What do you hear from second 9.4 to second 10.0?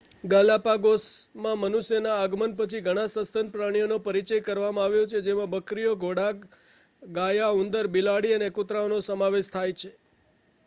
થાય છે